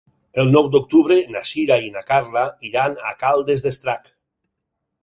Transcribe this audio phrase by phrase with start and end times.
[0.43, 4.13] El nou d'octubre na Sira i na Carla iran a Caldes d'Estrac.